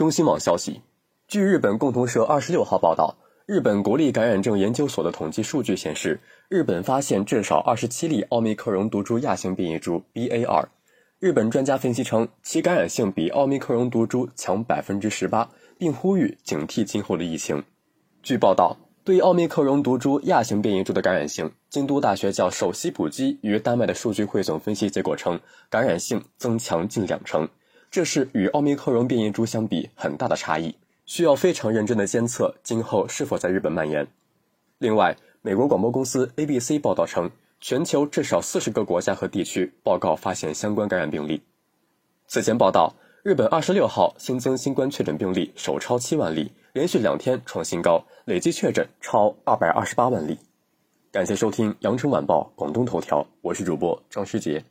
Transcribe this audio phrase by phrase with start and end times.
[0.00, 0.80] 中新网消息，
[1.28, 3.14] 据日本共同社二十六号报道，
[3.44, 10.66] 日本国立感染症研究所的统计数据显示，日本发现至少二十七例奥密克戎毒株亚型变异株 BA 二。
[11.18, 17.62] 日本专家分析称，其感染性比奥密克戎毒株强百分之十八，并呼吁警惕今后的疫情。
[18.22, 25.38] 据报道，对奥密克戎毒株亚型变异株的感染性，京都大学教授西普基与丹麦的数据汇总分析结果称，
[25.68, 27.46] 感染性增强近两成。
[27.90, 30.76] 这是与奥密克戎变异株相比很大的差异，
[31.06, 34.06] 需要非常认真的监测今后是否在日本蔓延。
[34.78, 37.28] 另外，美国广播公司 ABC 报道称，
[37.60, 41.42] 全球至少四十个国家和地区报告发现相关感染病例。
[42.28, 50.38] 此前报道，日本二十六号新增新冠确诊病例首超七万例，连续两天创新高，累计确诊超二百二十八万例。
[51.10, 54.62] 感谢收听羊城晚报广东头条，我是主播张诗杰。